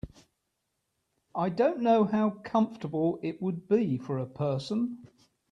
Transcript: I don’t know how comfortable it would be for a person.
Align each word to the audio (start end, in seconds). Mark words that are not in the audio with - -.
I 1.35 1.49
don’t 1.49 1.79
know 1.79 2.05
how 2.05 2.31
comfortable 2.31 3.19
it 3.21 3.39
would 3.39 3.67
be 3.67 3.99
for 3.99 4.17
a 4.17 4.25
person. 4.25 5.05